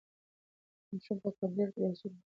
[0.91, 2.19] ماشومان په کمپیوټر کې درسونه لولي.